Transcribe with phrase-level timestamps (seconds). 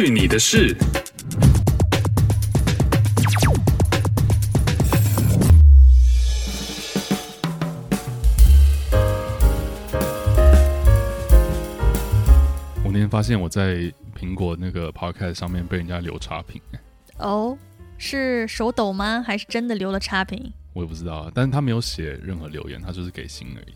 [0.00, 0.76] 去你的事！
[12.84, 16.62] 我那天发现我在苹果那个 Podcast 上面被人家留差评。
[17.16, 17.58] 哦，
[17.96, 19.20] 是手抖吗？
[19.26, 20.52] 还是真的留了差评？
[20.74, 23.74] 我也不知道啊，但是他没有写任何留言，他就是给星而已。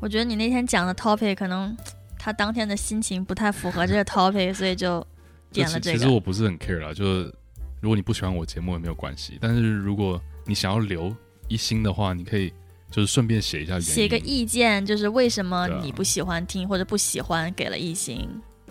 [0.00, 1.74] 我觉得你那天讲的 topic 可能
[2.18, 5.06] 他当天的心情不太符合这个 topic，所以就
[5.52, 5.98] 点了这个。
[5.98, 7.34] 其实我不是很 care 啦，就是
[7.80, 11.14] 如果你不喜欢我节目也没有关系，但是如果你想要留
[11.48, 12.52] 一星的话，你可以
[12.90, 18.28] 就是顺便写一下原因，写个意见，就是为什么你不喜欢听或者不喜欢给了一星。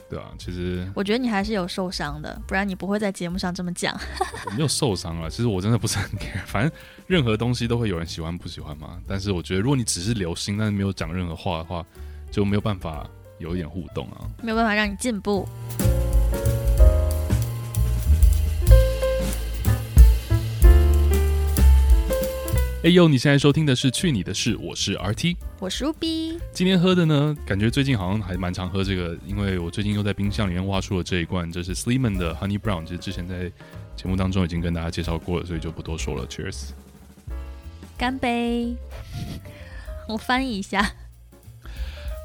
[0.09, 3.93] 对啊，其实我觉得你还是有受伤的，不然你不会在节目上这么讲。
[4.45, 6.71] 我 没有受伤啊，其实我真的不是很 care，反正
[7.07, 9.01] 任何东西都会有人喜欢不喜欢嘛。
[9.05, 11.85] 但是我觉得，如果你只是留心，但是没有讲任何话的话，
[12.31, 13.05] 就没有办法
[13.39, 15.47] 有一点互动啊，没有办法让你进步。
[22.83, 26.39] 哎呦，你现在收听的是《去你的事》，我是 RT，我是 Ruby。
[26.53, 33.51] 今天喝的呢，感觉最近好像还蛮常喝这个，因为我最近又在冰箱里面挖出了这一罐，这是 Sleeman 的 Honey Brown，其实之前在
[33.95, 36.25] 节目当中已经跟大家介绍过了，所以就不多说了。
[36.27, 36.69] Cheers，
[37.97, 38.77] 干杯！
[40.07, 40.89] 我翻译一下。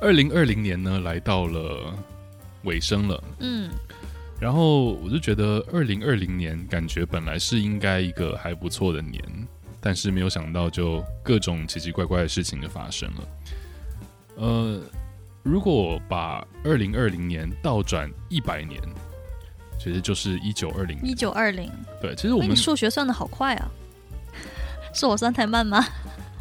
[0.03, 1.95] 二零二零年呢，来到了
[2.64, 3.70] 尾声了，嗯，
[4.41, 9.22] 然后我就觉得二零二零年感觉本来是应该一个还不错的年。
[9.81, 13.28] 但是没有想到，就各种奇奇怪怪的事情就发生了。
[14.36, 14.81] 呃，
[15.42, 18.81] 如果把二零二零年倒转一百年，
[19.78, 20.97] 其实就是一九二零。
[21.03, 21.69] 一九二零。
[22.00, 23.70] 对，其实我们数学算的好快啊，
[24.94, 25.84] 是我算太慢吗？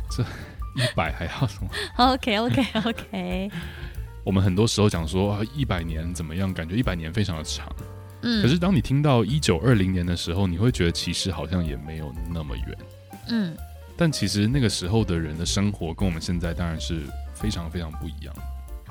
[0.10, 0.24] 这
[0.76, 3.52] 一百还要什么？OK OK OK。
[4.24, 6.54] 我们很多时候讲说啊，一百年怎么样？
[6.54, 7.68] 感觉一百年非常的长。
[8.22, 8.42] 嗯。
[8.42, 12.78] 可是当你听到一九二零年的时候，你会觉得其实好像也没有那么远。
[13.30, 13.56] 嗯，
[13.98, 17.02] 但其实那个时候的人的生活跟我们现在当然是
[17.34, 18.34] 非常非常不一样。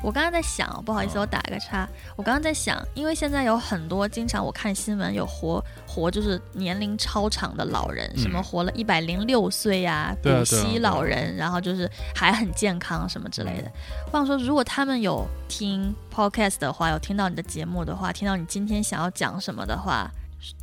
[0.02, 1.86] 我刚刚在想，不好意思，我打个岔。
[2.16, 13.70] 我刚刚在想，因为现在有很多经常我看新闻有活活就是年龄超长的老人，什么活了一百零六岁呀，古稀老人，然后就是还很健康什么之类的。
[14.06, 20.10] 我想说，如果他们有听 podcast 的话，有听到你的节目的话，听到你今天想要讲什么的话，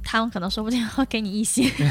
[0.04, 1.72] 他们可能说不定会给你一些。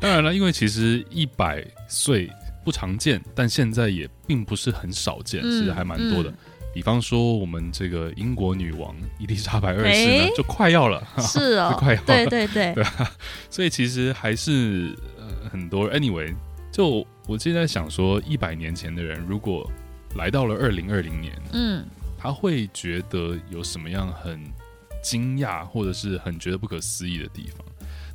[0.00, 2.30] 当然了，因为其实一百岁
[2.68, 6.28] 不常见，但现在也并不是很少见，嗯、其实还蛮多的。
[6.28, 6.36] 嗯、
[6.74, 12.84] 比方说，我们这个英国女王伊丽莎白二世呢，欸、就快要了， 是啊、哦，快要了，对对对。
[13.48, 15.90] 所以其实还是呃很多。
[15.90, 16.34] Anyway，
[16.70, 19.66] 就我现在想说，一百年前的人如果
[20.16, 21.86] 来到了二零二零年，嗯，
[22.18, 24.44] 他会觉得有什么样很
[25.02, 27.66] 惊讶，或者是很觉得不可思议的地方？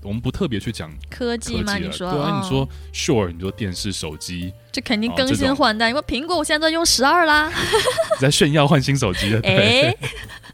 [0.03, 1.78] 我们不特别去讲科技吗？
[1.78, 7.50] 你说，对啊，你说 Sure，你说电视、手机，这肯定更新换代，因为苹果我现在都用十二啦。
[7.50, 9.97] 你 在炫耀换新手机的，对，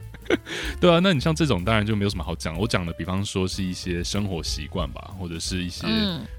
[0.79, 0.99] 对啊。
[1.01, 2.57] 那你像这种，当然就没有什么好讲。
[2.57, 5.87] 我讲的，比方说是一些生活习惯吧，或者是一些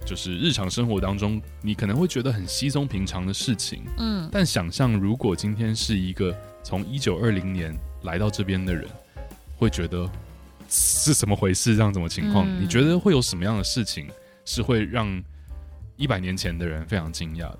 [0.06, 3.82] 就是日常生活当中，你可能会觉得很稀松平常的事情。
[3.98, 8.86] 嗯，但想象如果今天是一个从一九二零年来到这边的人，
[9.56, 10.08] 会觉得。
[10.70, 11.74] 是怎么回事？
[11.74, 12.46] 这样怎么情况？
[12.48, 14.08] 嗯、你觉得会有什么样的事情
[14.44, 15.22] 是会让
[15.96, 17.58] 一百年前的人非常惊讶的？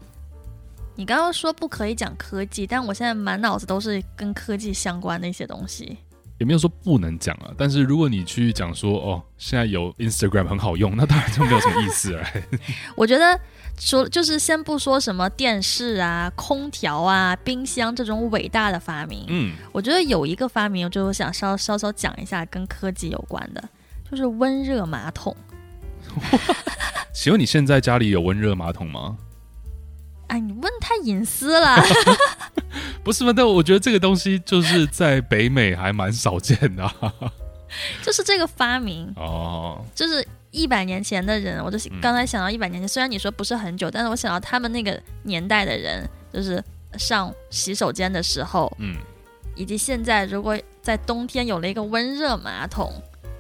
[0.95, 5.99] 你刚刚说不可以讲科技，但我现在满脑子都是跟科技相关的一些东西。
[6.41, 12.27] 也没有说不能讲啊，但是如果你去讲说哦，现在有 Instagram 很好用，那当然就没有什么意思了。
[12.97, 13.39] 我觉得。
[13.79, 23.69] 说就是先不说什么电视啊、空调啊、冰箱这种伟大的发明，嗯，我觉得有一个发明，就我就想稍稍稍讲一下跟科技有关的，
[24.11, 25.35] 就是温热马桶。
[27.15, 29.17] 请问你现在家里有温热马桶吗？
[30.27, 31.83] 哎，你问太隐私了。
[33.03, 33.33] 不是吗？
[33.37, 36.91] 但我觉得这个东西就是在北美还蛮少见的，
[38.03, 40.27] 就是这个发明哦，就是。
[40.53, 46.61] 一百年前的人，我就刚才想到一百年前，嗯、虽然你说不是很久，但是我想到他们那个年代的人，就是
[46.99, 48.97] 上洗手间的时候，嗯，
[49.55, 52.93] 以及现在如果在冬天有了一个温热马桶，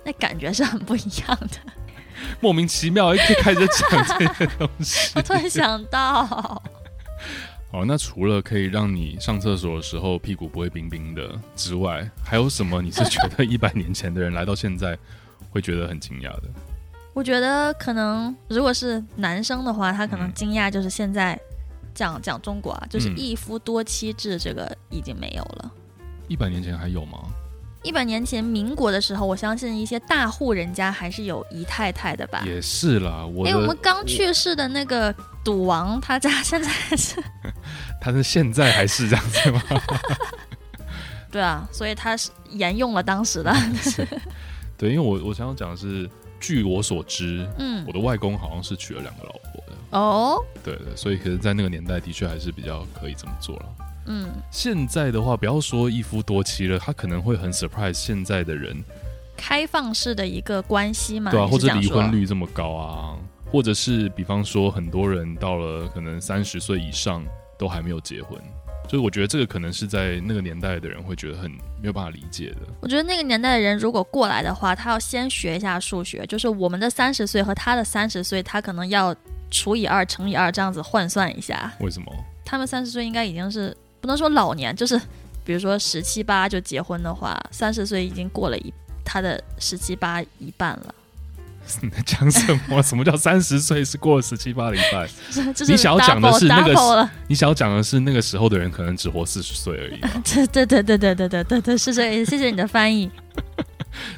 [0.05, 1.59] 那感觉是很不一样的。
[2.39, 6.63] 莫名其妙，一开始讲这些东西， 我突然想到，
[7.73, 12.83] 好，那除了可以让你上厕所的时候屁股不会冰冰的之外，还有什么？
[12.83, 14.99] 你是觉得一百年前的人来到现在
[15.51, 16.43] 会觉得很惊讶的？
[17.15, 21.39] 我觉得可能，如果是男生的话，他可能惊讶就是现在
[21.95, 25.71] 讲讲中国啊，就是一夫多妻制这个已经没有了。
[26.27, 27.19] 一百年前还有吗？
[27.83, 32.43] 一百年前民国的时候，我相信一些大户人家还是有姨太太的吧？
[32.45, 37.17] 也是啦，我哎，我们刚去世的那个赌王，他家现在是，
[38.01, 39.63] 他是现在还是这样子吗？
[41.31, 43.55] 对啊，所以他是沿用了当时的。
[44.77, 46.09] 对，因为我我想要讲的是，
[46.41, 50.43] 据我所知，嗯，我的外公好像是娶了两个老婆的哦。
[50.65, 53.67] 对对，所以可能在那个年代的确还是比较可以这么做了。
[54.07, 58.83] 嗯，现在的话，不要说一夫多妻了，他可能会很 surprise 现在的人，
[59.37, 63.15] 开放式的一个关系嘛，对啊，或者离婚率这么高啊，
[63.53, 67.23] 或者是比方说很多人到了可能三十岁以上
[67.61, 68.41] 都还没有结婚，
[68.89, 72.61] 所以我觉得这个可能是在那个年代的人会觉得很没有办法理解的。
[72.81, 79.15] 我觉得那个年代的人如果过来的话，他要先学一下数学，就是我们的三十岁和他的三十岁，他可能要
[79.51, 81.71] 除以二乘以二这样子换算一下。
[81.81, 82.11] 为什么？
[82.47, 83.77] 他们三十岁应该已经是。
[84.01, 84.99] 不能说老年，就是
[85.45, 88.73] 比如说十七八就结婚的话，三十岁已经过了一
[89.05, 90.95] 他的十七八一半了。
[91.83, 92.83] 你 在讲什么？
[92.83, 95.09] 什么叫三十岁是过了十七八礼拜？
[95.69, 97.09] 你想要讲的是那个？
[97.29, 100.01] 你想要讲的是那个时候的人可能只活四十岁而已。
[100.25, 102.31] 对对对对对对对对，是这个意思。
[102.31, 103.11] 谢谢你的翻译。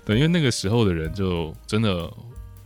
[0.05, 2.11] 对，因为那个时候的人就真的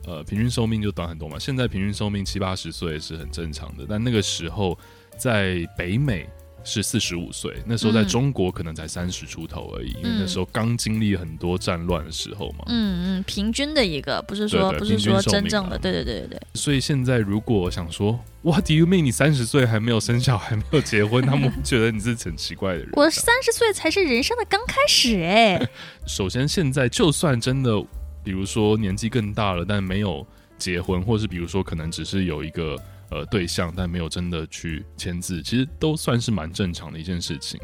[0.07, 1.39] 呃平均寿命就短很多嘛。
[1.39, 4.79] 现在平均寿命七八十岁是很正常的，但那个时候
[5.17, 6.29] 在北美。
[6.67, 12.65] 是四十五岁，那时候在中国可能才三十出头而已，嗯、因为那时候刚经历很多战乱的时候嘛。
[12.67, 16.41] 嗯嗯，平均的一个，不是说不是说真正的，对对对对对。
[16.55, 19.03] 所以现在如果想说，What do you mean？
[19.03, 22.89] 你三十岁还没有生小孩，没有结婚， 他们觉得你是很奇怪的人。
[22.95, 25.69] 我三十岁才是人生的刚开始哎。
[26.05, 27.81] 首先，现在就算真的，
[28.25, 30.27] 比如说年纪更大了，但没有
[30.59, 32.77] 结婚，或是比如说可能只是有一个。
[33.11, 37.61] 呃，对象，但没有真的去签字，其实都算是蛮正常的一件事情，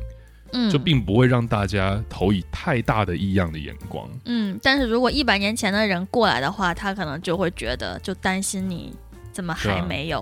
[0.53, 8.95] 嗯，就并不会让大家投以太大的异样的眼光，嗯，但是如果一百年前的人过来的话，他可能就会觉得，就担心你
[9.33, 10.21] 怎么还没有，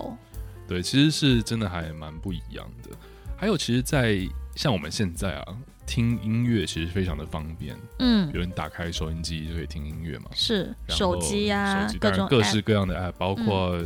[0.67, 2.89] 对啊，对，其实是真的还蛮不一样的。
[3.37, 4.17] 还有，其实，在
[4.55, 5.45] 像我们现在啊，
[5.85, 13.79] 听音乐其实非常的方便，嗯，有人打开收音机就可以听音乐嘛，是手机呀，手机各种各式各样的 app，包括。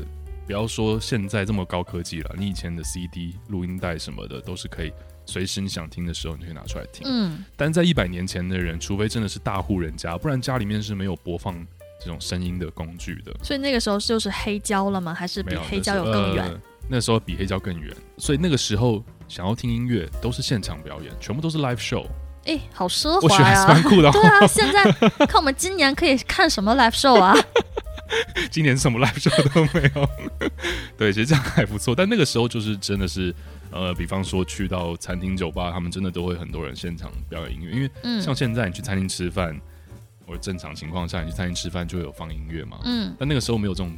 [0.45, 4.93] 不要说现在这么高科技了，你以前的 CD 录音带什么的都是可以
[5.25, 7.01] 随时你想听的时候你可以拿出来听。
[7.09, 11.55] 嗯，但在一百年前的人，除非真的是大户人家，不然家里面是没有播放
[11.99, 13.33] 这种声音的工具的。
[13.43, 15.13] 所以那个时候就是黑胶了吗？
[15.13, 16.45] 还是比黑胶有更远？
[16.45, 17.95] 呃，那时候比黑胶更远。
[18.17, 22.05] 所以那个时候想要听音乐都是现场表演，全部都是 live show。
[22.45, 23.67] 哎、欸，好奢华呀！
[23.67, 24.11] 蛮酷的。
[24.11, 27.35] 对啊，现在看我们今年可以看什么 live show 啊？
[28.51, 30.09] 今年什么 live show 都没有，
[30.97, 31.95] 对，其实这样还不错。
[31.95, 33.33] 但那个时候就是真的是，
[33.71, 37.71] 呃，比方说去到餐厅、酒吧，他们真的都会很多人现场表演音乐。
[37.71, 39.59] 因为像现在你去餐厅吃饭，
[40.25, 42.79] 或者正常情况下你去餐厅吃饭就会有放音乐嘛。
[42.83, 43.15] 嗯。
[43.19, 43.97] 但那个时候没有这种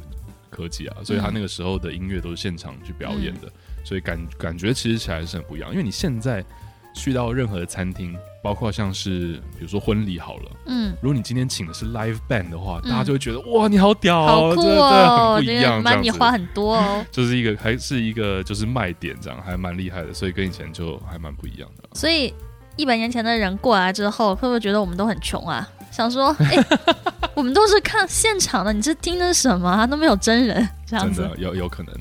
[0.50, 3.52] 科技啊，所以他那个时候的音乐都是现场去表演的，
[3.84, 5.70] 所以感感觉其实起来是很不一样。
[5.70, 6.44] 因为你现在。
[6.94, 21.88] 去到任何的餐厅，包括像是比如说婚礼好了，嗯，如果你今天请的是 live band 的话，嗯、大家就会觉得哇，你好屌哦，好酷哦，很不一样，这样你花很多哦， 就是一个还是一个就是卖点这样，还蛮厉害的，所以跟以前就还蛮不一样的。
[21.92, 22.34] 所以
[22.76, 25.68] 一百年前的人过来之后，会不会觉得我们都很穷啊？
[25.90, 26.66] 想说， 哎、欸，
[27.34, 29.72] 我们都是看现场的，你这听的是什么？
[29.76, 31.94] 他都没有真人，这样子，真的有有可能。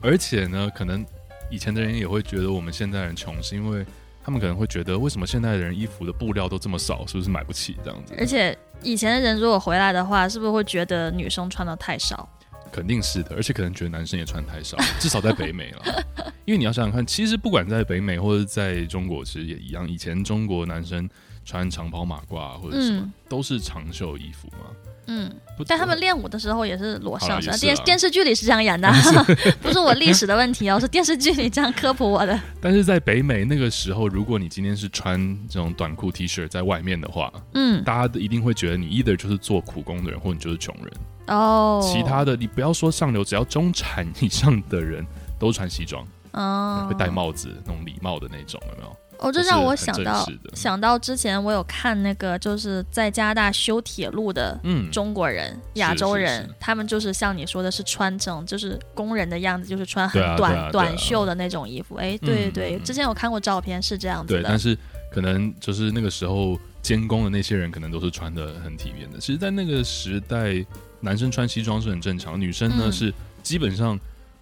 [0.00, 1.04] 而且呢，可能
[1.50, 3.84] 以前的人也会觉得我们现在人穷，是因为。
[4.28, 7.06] 他们可能会觉得，为什么现在的人衣服的布料都这么少？
[7.06, 8.14] 是不是买不起这样子？
[8.18, 12.28] 而且以前的人如果回来的话，是不是会觉得女生穿的太少？
[12.70, 16.04] 肯定是的，而且可能觉得男生也穿太少， 至少在北美了。
[16.44, 19.88] 因为你要想想看，其实不管在北美或者在中国，其实也一样。
[19.88, 21.08] 以前中国男生
[21.48, 24.66] 穿长袍马褂或者什么，嗯、都是长袖衣服嘛。
[25.06, 25.34] 嗯，
[25.66, 28.86] 但他们练舞的时候也是裸上身，电电视剧里是这样演的，
[29.62, 32.38] 不是我历史的问题哦， 是电视剧里这样科普我的。
[32.60, 40.92] 但是在北美那个时候，如果你今天是穿这种短裤 T 恤在外面的话，嗯，大家一定会觉得你 either 就是做苦工的人，或者你就是穷人
[41.28, 41.80] 哦。
[41.82, 45.02] 其他的你不要说上流，只要中产以上的人
[45.38, 48.94] 都穿西装哦，会戴帽子那种礼帽的那种，有没有？
[49.18, 54.58] 哦，这让我想到想到之前我有看那个，就是在加拿大修铁路的
[54.92, 61.96] 中国人、嗯、亚洲人，他们就是像你说的，是穿成就是工人的样子，就是穿很短、啊啊啊、短袖的那种衣服。
[61.96, 64.40] 哎，对对对，嗯、之前有看过照片，是这样子的。
[64.40, 64.76] 对，但是
[65.12, 69.18] 可能就是那个时候监工的那些人，可能都是穿的很体面的。
[69.18, 70.64] 其实，在那个时代，
[71.00, 73.98] 男生穿西装是很正常，女生呢、嗯、是基本上。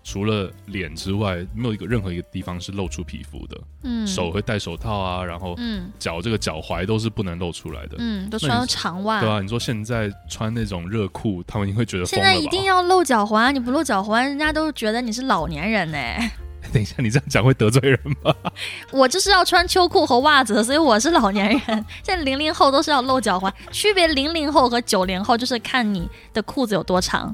[0.06, 3.60] 除了脸之外，没有一个任何一个地方是露出皮肤的。
[3.82, 7.96] 嗯，手会戴手套啊，然后嗯，脚这个脚踝都是不能露出来的。
[7.98, 9.20] 嗯，都穿长袜。
[9.20, 12.04] 对啊，你说现在穿那种热裤，他们一定会觉得。
[12.06, 15.98] 现在一定要露脚踝，你不露脚踝，人家都觉得你是老年人呢。
[16.76, 18.34] 等一下，你这样讲会得罪人吗？
[18.92, 21.58] 我就是要穿秋裤和袜子，所以我是老年人。
[22.04, 27.32] 现在零零后都是要露脚踝，区别零零后和九零后就是看你的裤子有多长。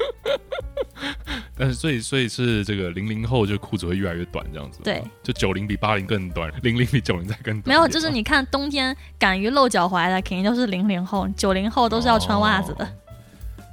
[1.59, 4.79] 但是，所以，所以是这个零零后就裤子会越来越短，这样子。
[4.85, 7.65] 对，就九零比八零更短，零零比九零再更短。
[7.67, 12.85] 没有，就是你看冬天敢于露脚踝的，肯定都是零零后，九零后都是要穿袜子的。
[12.85, 12.89] 哦、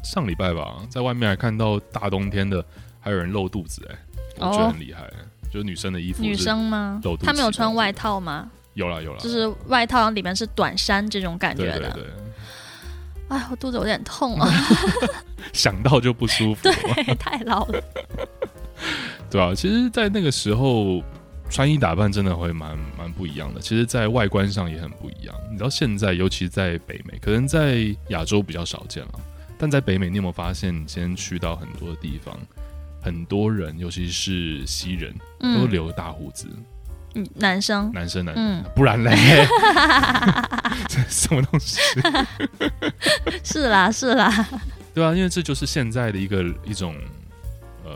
[0.03, 2.65] 上礼拜吧，在外面还看到大冬天的，
[2.99, 3.95] 还有人露肚子，哎，
[4.39, 5.03] 我觉得很厉害。
[5.03, 7.01] 哦就是女生的衣服，女生吗？
[7.21, 8.49] 她没有穿外套吗？
[8.75, 11.79] 有了有了，就是外套里面是短衫这种感觉的。
[11.79, 12.13] 对对对。
[13.29, 14.49] 哎，我肚子有点痛啊，
[15.53, 16.63] 想到就不舒服。
[16.69, 17.83] 对，太老了。
[19.29, 21.03] 对啊，其实，在那个时候，
[21.49, 23.59] 穿衣打扮真的会蛮蛮不一样的。
[23.59, 25.35] 其实，在外观上也很不一样。
[25.51, 29.19] 你知道，现在尤其在北美，可能在亚洲比较少见了，
[29.59, 32.35] 但在北美，你有没有发现，你今天去到很多的地方？
[33.01, 36.47] 很多人，尤其是西人，都留大胡子。
[37.15, 39.11] 嗯，男生，男生，男生，嗯、不然嘞？
[40.87, 41.79] 这什么东西？
[43.43, 44.47] 是啦，是啦。
[44.93, 46.95] 对啊，因为这就是现在的一个一种
[47.83, 47.91] 呃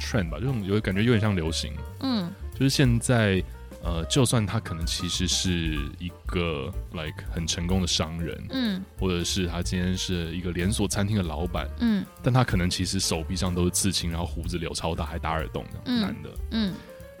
[0.00, 1.72] trend 吧，这种有感觉有点像流行。
[2.00, 3.42] 嗯，就是现在。
[3.84, 16.72] 呃，就算他可能其实是一个 like 很成功的商人，嗯，或者是他今天是一个连锁餐厅的老板，嗯，但他可能其实手臂上都是刺青，然后胡子留超大，还打耳洞的，嗯、男的，嗯，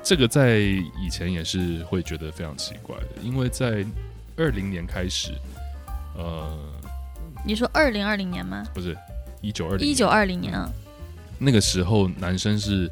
[0.02, 3.84] 这个在以前也是会觉得非常奇怪的，因为在
[4.36, 5.32] 二零年开始，
[6.16, 6.50] 呃，
[7.44, 8.64] 你说二零二零年吗？
[8.72, 8.96] 不是，
[9.42, 10.66] 一九二零，一九二零年啊，
[11.38, 12.90] 那个时候男生是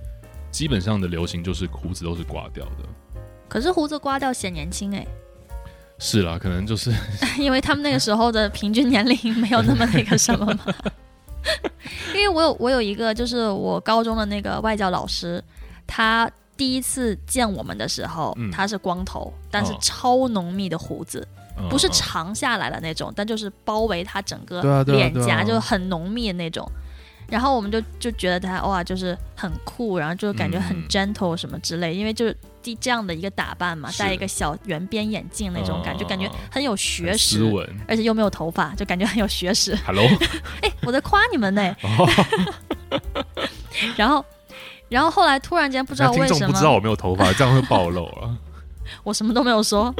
[0.51, 3.22] 基本上的流行就是胡子都是刮掉的。
[3.53, 5.09] 可是胡子刮掉显年轻哎、欸，
[5.99, 6.91] 是啦，可能就是
[7.39, 10.75] 因为他们那个时候的平均年龄没有那么那个什么嘛。
[12.17, 15.45] 因为我有我有一个就是我高中的那个外教老师，
[15.87, 21.29] 他第一次见我们的时候，嗯、他是光头，但是超浓密的胡子，
[21.59, 26.67] 哦、不是长下来的那种，但就是包围他整个脸颊，就很浓密的那种。
[27.29, 32.37] 然后我们就就觉得他哇，就是很酷，然后就感觉很 gentle 什么之类，嗯、因为就是
[32.81, 39.77] 这样的一个打扮嘛，戴一个小圆边眼镜那种感觉，哦、感觉很有学识，斯文，而且又没有头发，就感觉很有学识。
[39.85, 40.07] Hello，
[40.63, 41.77] 哎，我在夸你们呢。
[41.83, 42.09] 哦、
[43.97, 44.25] 然后，
[44.89, 48.37] 然后后来突然间不知道为什么，不知道我没有头发，这样会暴露啊。
[49.05, 49.95] 我什么都没有说，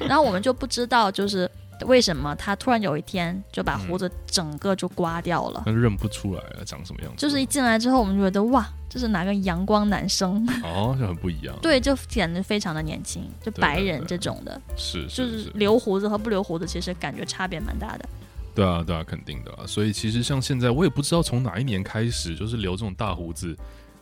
[0.00, 1.50] 然后我们就不知道就是。
[1.86, 5.62] 为什么他突然有一天就把胡子整个就刮掉了？
[5.64, 7.18] 他认不出来了，长什么样子？
[7.18, 10.46] 就是一进来之后，我们就觉得哇，这是哪个阳光男生？
[10.64, 11.56] 哦，就很不一样。
[11.62, 14.60] 对，就显得非常的年轻，就白人这种的。
[14.76, 18.08] 是，就是留胡子和不留胡子，其实感觉差别蛮大的。
[18.54, 19.66] 对啊，对啊，肯定的啊。
[19.66, 23.56] 所以其实像现在，我也不知道从哪一年开始，就是留这种大胡子。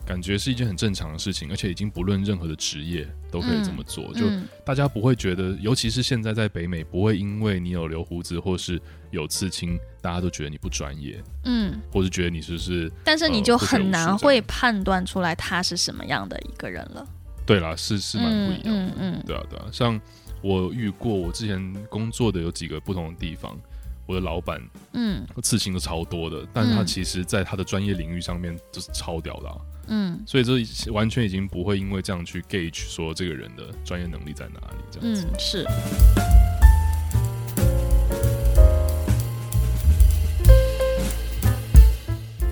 [0.07, 4.09] 感觉是一件很正常的事情，而且已经不论任何的职业都可以这么做。
[4.13, 12.89] 嗯、就大家不会觉得，尤其是现在在北美，不会因为你有留胡子或是有刺青，大家都觉得你不专业，嗯，或是觉得你是不是？
[13.03, 17.05] 但是你就很难会判断出来他是什么样的一个人了。
[17.45, 19.65] 对啦，是是蛮不一样的，嗯，嗯嗯对啊对啊。
[19.73, 19.99] 像
[20.41, 23.59] 我遇过，我之前工作的有几个不同的地方，
[24.07, 24.61] 我的老板，
[24.93, 29.57] 嗯，刺青都超多的，但是他其实在他的专业领域上面就是超屌的啊。
[29.89, 35.27] 嗯，所以这完全已经不会因为这样去 gauge 说这个人的专业能力在哪里，这样子。
[35.29, 35.65] 嗯，是。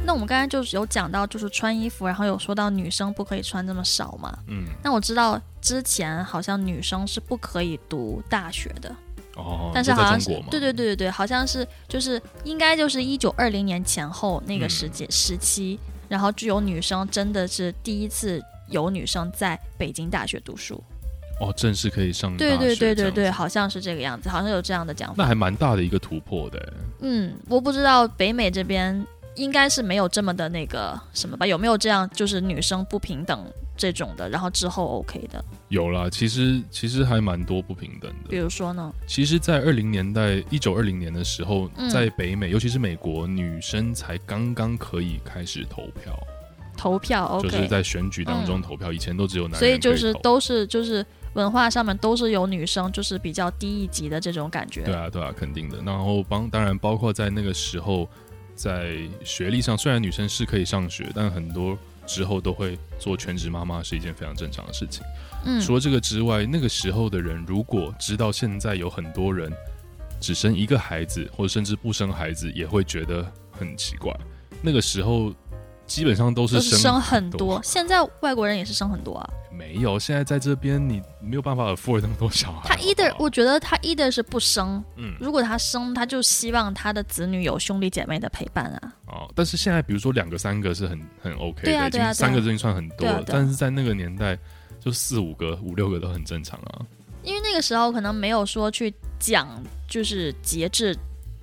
[0.05, 4.37] 那我们刚才就是有讲到，就是穿衣服，然后有说到女生不可以穿这么少嘛。
[4.47, 4.65] 嗯。
[4.83, 8.95] 那我知道之前好像女生是不可以读大学的。
[9.35, 9.71] 哦。
[9.73, 15.79] 但是好像是对对对对对，好像是就是应该就是一九二零年前后那个时间、嗯、时期。
[16.07, 18.39] 然后就有女生，真的是第一次
[18.69, 20.81] 有女生在北京大学读书，
[21.41, 22.37] 哦，正式可以上。
[22.37, 25.15] 对对对对对，好像是这个样子，好像有这样的讲法。
[25.17, 26.73] 那还蛮大的一个突破的。
[26.99, 31.43] 嗯，我不知道北美这边应该是没有这么的那个什么吧？
[31.43, 33.43] 有没有这样就是女生不平等
[33.77, 34.29] 这种的？
[34.29, 35.43] 然后之后 OK 的？
[35.69, 38.29] 有啦，其实其实还蛮多不平等的。
[38.29, 38.91] 比如说呢？
[39.07, 46.17] 其实，在二零年代，一九二零年的时候，在北美，嗯、尤其是美国，女生才刚刚可以开始投票。
[46.77, 48.91] 投票，OK，就是在选举当中投票。
[48.91, 54.81] 嗯、以前都只有男人，所以就是都是就是文化上面都是有女生，就是比较低一级的这种感觉。
[54.83, 55.77] 对啊，对啊，肯定的。
[55.85, 58.09] 然后帮当然包括在那个时候，
[58.55, 65.03] 在学历上，虽然女生是可以上学，但很多之后都会做全职妈妈是一件非常正常的事情。
[65.45, 69.51] 嗯，除了这个之外，那个时候的人如果知道现在有很多人
[70.19, 74.15] 只生一个孩子，或者甚至不生孩子，也会觉得很奇怪。
[74.61, 75.33] 那个时候。
[75.87, 79.29] 基本上都是生，生很多，现在外国人也是生很多啊。
[79.51, 82.67] 没有，现在在这边你没有办法 afford 那么多小孩。
[82.67, 88.93] 他 either 我觉得他 either 是不生，嗯，如果他生，他就希望他的子女有兄弟姐妹的陪伴啊。
[89.07, 93.13] 哦，但是现在比如说两个三个是很很 OK 的，对啊对啊，三个已经算很多了。
[93.13, 94.37] 对啊啊，但是在那个年代，
[94.79, 96.81] 就四五个、五六个都很正常啊。
[97.23, 99.47] 因为那个时候可能没有说去讲
[99.87, 100.95] 就是节制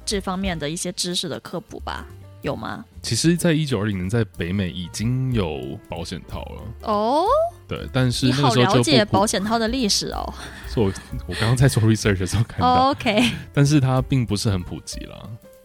[0.05, 2.07] 这方面的一些知识的科普吧。
[2.43, 2.85] 有吗？
[3.01, 6.63] 其实，在一九二零年，在北美已经有保险套了。
[6.83, 7.25] 哦，
[7.67, 10.35] 对，但是那时候你好了解保险套的历史哦。
[10.69, 10.93] 是我
[11.27, 15.17] 我刚刚在做 research 的时候看到，OK，但是它并不是很普及啦。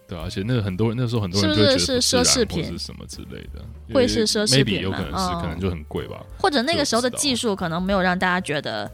[0.08, 3.62] 对，而且那个很多人那时候很多人就会觉得是是奢侈品是什么之类的，
[3.94, 6.24] 会是奢侈品，maybe 有可能是，哦、可能就很贵吧。
[6.40, 8.90] 或者那个时候的技术可能没有让大家觉得。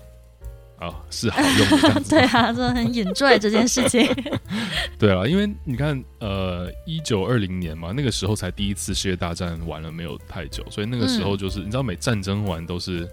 [0.83, 2.01] 啊，是好用的。
[2.09, 4.05] 对啊，真的很 enjoy 这件事情。
[4.99, 13.07] 对啊，因为你看，呃，一九二零年嘛，那个时候才第一次世界大战完了没有太久，所以那个时候就是、嗯、你知道，每战争完都是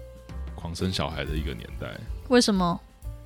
[0.55, 1.87] 狂生小孩的一个年代。
[2.27, 2.79] 为什么？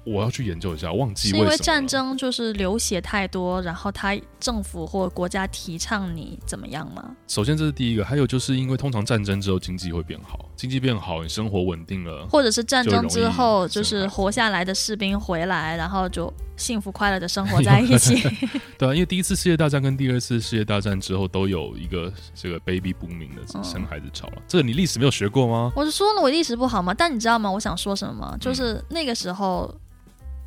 [0.05, 1.45] 我要去研究一下，忘记为什么。
[1.45, 7.03] 是因为战争就是流血太多，然后他政府或国家提倡你怎么样吗？
[7.27, 18.15] 首先这是第一个，还有就是因为通常战争之后经济会变好，经济变好，你生活稳定了，或者是战争之后就是活下来的士兵回来，然后就幸福快乐的生活在一起。
[18.77, 24.33] 对啊，因为第一次世界大战跟第二次世界大战之后都有一个这个 baby booming 的生孩子潮了。
[24.37, 25.71] 嗯、这个你历史没有学过吗？
[25.75, 26.93] 我是说了我历史不好吗？
[26.93, 27.51] 但你知道吗？
[27.51, 28.37] 我想说什么吗？
[28.39, 29.69] 就是那个时候。
[29.73, 29.79] 嗯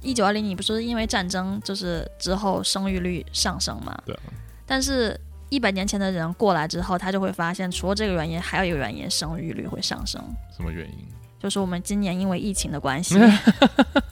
[0.00, 3.92] 一九二零，你不是因为战争，就是之后生育率上升嘛？
[4.06, 4.22] 对啊。
[4.64, 5.20] 但是，
[5.50, 10.22] 一百年前的人过来之后，他就会发现，除了这个原因，还有一个原因，生育率会上升。
[10.56, 11.06] 什么原因？
[11.38, 13.16] 就是我们今年因为疫情的关系，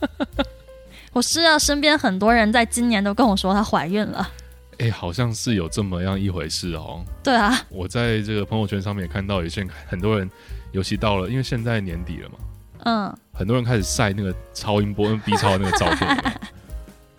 [1.11, 4.31] 我知道身边很多人在今年都跟我说她怀孕了。
[4.79, 7.03] 哎、欸，好像是有这么样一回事哦。
[7.23, 7.59] 对啊。
[7.69, 10.29] 我在这个朋友圈上面也看到有些很多人，
[10.71, 12.35] 尤其到了，因为现在年底了嘛。
[12.83, 16.39] 嗯，很多人开始晒那个超音波、B 超那个照片，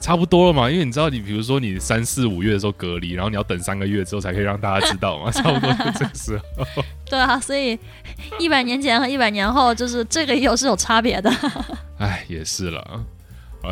[0.01, 0.71] 差不多了嘛？
[0.71, 6.83] 因为你知道，你比如说你三四五月的时候隔离，然后你要等三个月之后才可以让大家知道嘛， 差不多就这个时候。
[7.07, 7.79] 对啊，所以
[8.39, 11.31] 一百年前和一百年后，就是这个有是有差别的。
[11.99, 13.05] 哎，也是了啊。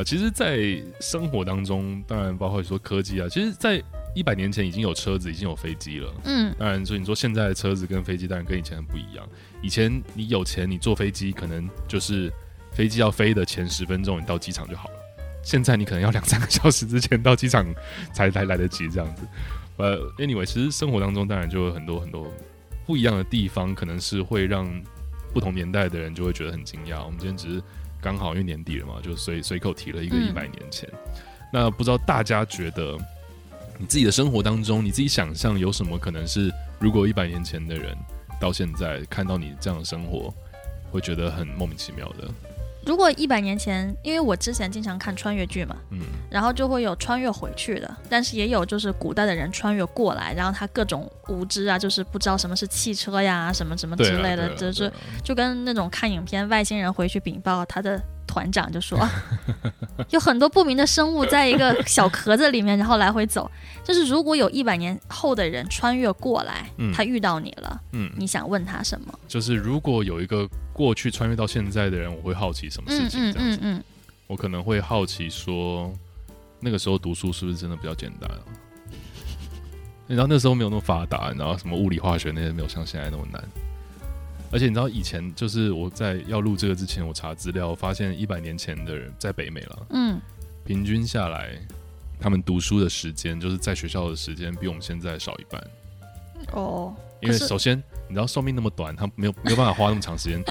[0.04, 0.58] 其实，在
[1.00, 3.82] 生活当中，当然包括说科技啊，其实，在。
[4.16, 6.10] 一百年前已经有车子，已经有飞机了。
[6.24, 9.22] 嗯，当然，所以你说现在的车子跟飞机，当然跟以前很不一样。
[9.60, 12.32] 以前你有钱，你坐飞机可能就是
[12.72, 14.94] 飞机要飞的前十分钟，你到机场就好了。
[15.46, 17.64] 现在你可能要两三个小时之前到机场
[18.12, 19.22] 才来来得及这样子。
[19.76, 22.26] 呃，anyway，其实生活当中当然就有很多很多
[22.84, 24.68] 不一样的地方，可能是会让
[25.32, 27.04] 不同年代的人就会觉得很惊讶。
[27.04, 27.62] 我们今天只是
[28.00, 30.88] 刚好因为年底了嘛，就随随口提了一个一百年前。
[30.92, 31.22] 嗯。
[31.52, 32.98] 那不知道大家觉得？
[33.78, 37.94] 你自己的生活当中，你自己想象有什么可能是，如果一百年前的人
[38.40, 40.32] 到现在看到你这样的生活，
[40.90, 42.26] 会觉得很莫名其妙的？
[42.86, 54.90] 如果一百年前，因为我之前经常看穿越剧嘛，嗯，然后就会有穿越回去的，但是也有就是古代的人穿越过来，然后他各种无知啊，就是不知道什么是汽车呀，什么什么之类的，就是
[55.24, 58.00] 就跟那种看影片外星人回去禀报他的。
[58.26, 58.98] 团长就说，
[60.10, 63.50] 有很多不明的生物在一个小壳子里面，然后来回走。
[63.84, 69.16] 就是如果有一百年后的人穿越过来，嗯，他遇到你了，嗯，你想问他什么？
[69.28, 73.10] 就是如果有一个过去穿越到现在的人，我会好奇什么事情？
[73.10, 73.84] 这样子，嗯嗯，嗯，
[74.26, 75.92] 我可能会好奇说，
[76.58, 78.42] 那个时候读书是不是真的比较简单啊？
[80.08, 83.42] 你知道那时候没有那么发达，然后什么物理化学那些没有像现在那么难。
[84.50, 90.20] 而且你知道以前就是我在要录这个之前，我查资料发现一百年前的人在北美了，嗯，
[90.64, 91.58] 平均下来
[92.20, 95.62] 他们读书的时间就是在学校的时间比我们现在少一半。
[96.52, 97.76] 哦，因为首先
[98.08, 100.42] 你知道寿命那么短，他没有 没有办法花那么长时间，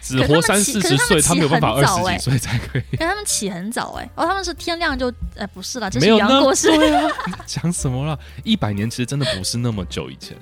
[0.00, 2.82] 只活三四十岁，他没有办法二十几岁才可以。
[2.92, 6.68] 因为他们起很早哎，哦，他们是天亮就哎不是啦，这是杨过世。
[6.68, 7.10] 对啊，
[7.44, 8.18] 讲什么了？
[8.44, 10.36] 一百年其实真的不是那么久以前。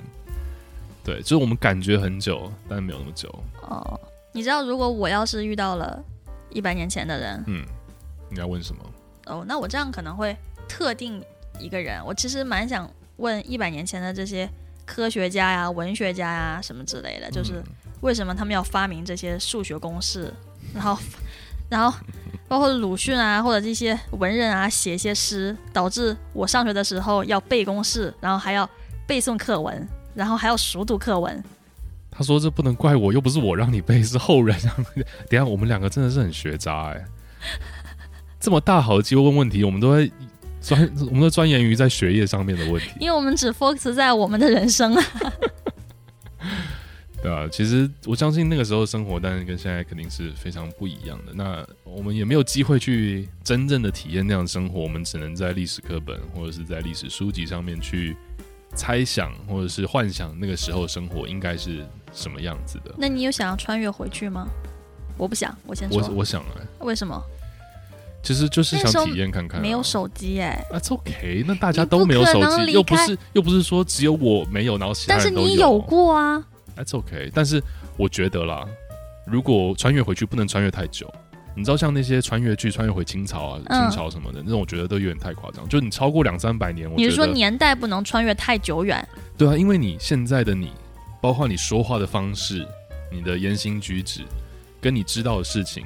[1.05, 3.29] 对，就是我们感觉很久，但没有那么久。
[3.61, 3.99] 哦，
[4.31, 6.03] 你知道，如果我要是遇到了
[6.49, 7.63] 一百年前的人，嗯，
[8.31, 8.83] 你要问什么？
[9.27, 10.35] 哦，那我这样可能会
[10.67, 11.23] 特定
[11.59, 12.03] 一个人。
[12.03, 14.49] 我其实蛮想问一百年前的这些
[14.83, 17.63] 科学家呀、文学家呀什么之类的，就是
[18.01, 20.33] 为什么他们要发明这些数学公式，
[20.73, 20.97] 然后，
[21.69, 21.95] 然后
[22.47, 28.67] 包括鲁迅啊或者这些文人啊写一些诗，导致我上学的时候要背公式，然后还要
[29.05, 29.87] 背诵课文。
[30.15, 31.43] 然后还要熟读课文，
[32.09, 35.03] 他说这不能怪我，又不是我让你背，是后人让你。
[35.29, 37.05] 等下我们两个真的是很学渣哎、欸，
[38.39, 40.11] 这么大好的机会问问题，我们都会
[40.61, 45.03] 专，我们都钻研于在学业上面的问题， 因为我们只 focus 在我们的人生啊。
[47.21, 51.33] 对啊，其实我相信那个时候生活，但是跟现在肯定是非常不一样的。
[51.33, 58.15] 那我们也没有机会去真正的体验那样的生活，我们只能在历史课本或者是在历史书籍上面去
[58.73, 62.93] 猜想，或者是幻想那个时候生活应该是什么样子的。
[62.97, 64.47] 那你有想要穿越回去吗？
[65.17, 66.01] 我不想，我先说。
[66.01, 66.51] 我我想啊。
[66.79, 67.21] 为什么？
[68.21, 69.61] 其实就是想体验看看啊。
[69.61, 70.65] 没有手机哎。
[70.89, 75.47] OK，那大家都没有手机，又不是又不是说只有我没有，然后其他人都有。
[75.47, 76.43] 但是你有过啊。
[76.75, 77.63] That's OK，但是
[77.95, 78.67] 我觉得啦，
[79.25, 81.13] 如果穿越回去不能穿越太久，
[81.55, 85.67] 你知道像那些穿越剧穿越回清朝啊、清朝什么的，嗯、那种我觉得都有点太夸张。
[85.69, 89.07] 就你超过两三百年，你是说年代不能穿越太久远？
[89.37, 90.71] 对啊，因为你现在的你，
[91.21, 92.67] 包括你说话的方式、
[93.11, 94.21] 你的言行举止，
[94.81, 95.85] 跟你知道的事情，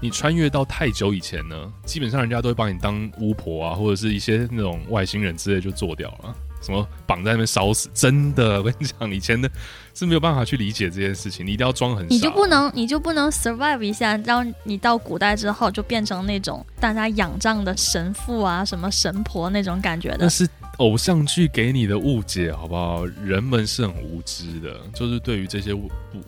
[0.00, 6.34] 你穿越到太久以前呢，基本上人家都会把你当巫婆啊，或者是一些那种外星人之类就做掉了。
[6.60, 7.88] 什么绑在那边烧死？
[7.94, 9.50] 真的，我跟你讲，以前的
[9.94, 11.46] 是没有办法去理解这件事情。
[11.46, 20.18] 你一定要装很傻，你就不能，你就不能 survive 一下，让你到古代之后就变成那种大家仰仗的神父啊，什么神婆那种感觉的。
[20.20, 23.04] 那是偶像剧给你的误解，好不好？
[23.22, 25.72] 人们是很无知的，就是对于这些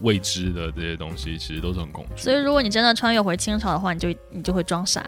[0.01, 2.23] 未知的这些东西，其实都是很恐惧。
[2.23, 5.03] 所以，如果你真的穿越回清朝的话，你就你就会装傻，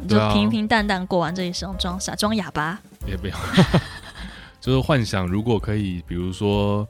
[0.00, 3.36] 你就平平淡淡过完这一生，装傻，装哑巴也不要。
[4.64, 6.88] 就是幻想，如果可以，比如说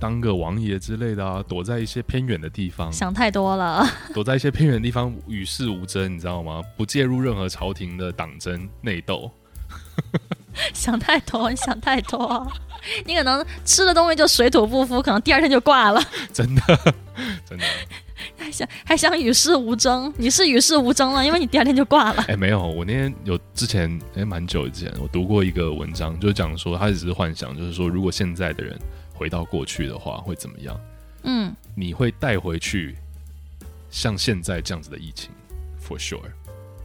[0.00, 2.90] 当个王爷之类的啊，躲在一些偏远的地方。
[2.90, 3.86] 想太多了。
[4.14, 6.62] 躲在一些偏远的地方，与世无争，你知道吗？
[6.78, 9.30] 不介入任何朝廷的党争内斗。
[10.72, 12.50] 想太多，你想太多。
[13.04, 16.02] 你可能吃的东西就水土不服，可能第二天就挂了。
[16.32, 16.62] 真的，
[17.46, 17.64] 真的。
[18.36, 20.12] 还想还想与世无争？
[20.16, 22.22] 你是与世无争了，因为你第二天就挂了。
[22.28, 28.78] 哎、欸，没有，我那天有之前哎，蛮久以前我读过一个文章，就讲说他只是幻想，就是说如果现在的人
[29.12, 30.78] 回到过去的话会怎么样？
[31.24, 32.96] 嗯，你会带回去
[33.90, 35.30] 像现在这样子的疫情
[35.82, 36.20] ，for sure。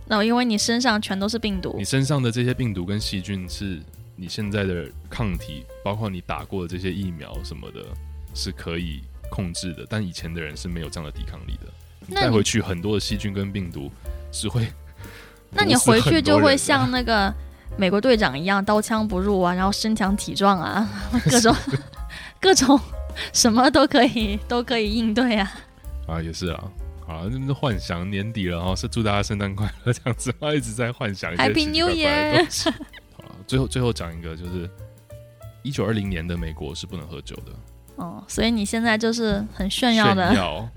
[0.08, 3.80] 那因为你身上全都是病毒，你身上的这些病毒跟细菌是
[4.16, 7.86] 你现在的抗体，包括你打过的这些疫苗什么的，
[8.34, 9.02] 是可以。
[9.30, 11.68] 控制的，但以前的人是没有这样的抵抗力的。
[12.08, 13.92] 你带回去很多的细菌跟病毒，
[14.32, 14.68] 是会。
[15.52, 17.34] 那你回去就会像那个
[17.78, 20.90] 美国队长一样，刀枪不入啊，然后身强体壮啊，
[21.30, 21.56] 各种
[22.40, 22.80] 各种
[23.34, 25.52] 什么都可以都可以应对啊。
[26.08, 26.64] 啊，也是啊，
[27.06, 32.74] 好，那幻想年底了哈，是祝大家圣诞快乐这样子，我一直在幻想一些 Happy New Year。
[33.18, 34.70] 好，最后最后讲一个，就是
[35.64, 37.52] 一九二零年的美国是不能喝酒的。
[38.00, 40.70] 哦，所以你现在就是很炫耀的，炫耀，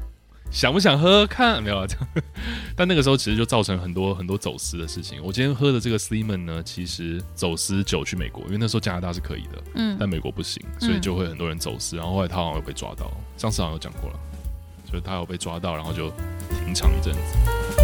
[0.51, 1.63] 想不想喝喝看？
[1.63, 1.87] 没有啊。
[2.77, 5.23] 但那个时候其实就造成很多很多走私的事情。
[5.23, 11.97] 我今天喝的这个 Sleeman 呢，其实走私酒去美国，因为那时候加拿大是可以的，嗯，但美国不行，所以就会很多人走私。
[11.97, 14.19] 然后后来他好像有被抓到，上次好像有讲过了，
[14.85, 16.11] 就是他有被抓到，然后就
[16.65, 17.82] 停场一阵子。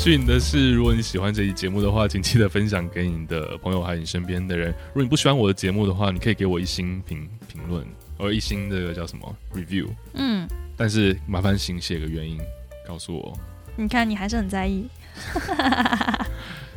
[0.00, 4.70] 讯的是，如果你喜欢这期节目的话，请记得分享给你的朋友还有你身边的人。
[4.88, 7.86] 如果你不喜欢我的节目的话，你可以给我一星评评论，
[8.16, 9.86] 或一星这个叫什么 review。
[10.14, 12.40] 嗯，但是麻烦请写个原因
[12.88, 13.38] 告诉我。
[13.76, 14.88] 你看，你还是很在意。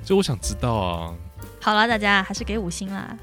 [0.03, 1.15] 就我想知道啊。
[1.61, 3.17] 好了，大家还是给五星啦。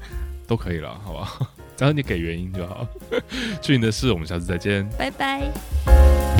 [0.47, 1.47] 都可以了，好吧？
[1.77, 2.87] 只要你给原因就好。
[3.61, 6.30] 讯的是，我们下次再见，拜拜。